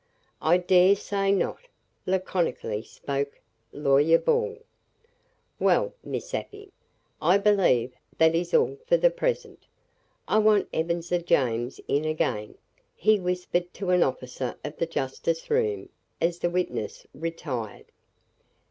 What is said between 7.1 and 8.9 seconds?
I believe that is all